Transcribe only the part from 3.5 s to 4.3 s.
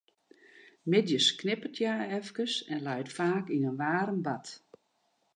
yn in waarm